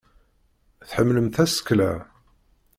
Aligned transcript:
Tḥemmlem 0.89 1.27
tasekla? 1.35 1.91